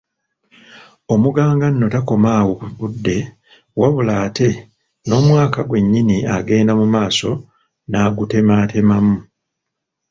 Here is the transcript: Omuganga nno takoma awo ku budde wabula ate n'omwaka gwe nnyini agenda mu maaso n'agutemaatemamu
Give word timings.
Omuganga 1.13 1.65
nno 1.71 1.87
takoma 1.93 2.29
awo 2.39 2.53
ku 2.59 2.67
budde 2.77 3.17
wabula 3.79 4.13
ate 4.25 4.49
n'omwaka 5.07 5.59
gwe 5.67 5.79
nnyini 5.83 6.17
agenda 6.37 6.73
mu 6.79 6.85
maaso 6.93 7.31
n'agutemaatemamu 7.89 9.15